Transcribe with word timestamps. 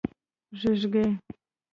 🦔 0.57 0.73
ږېږګۍ 0.79 1.09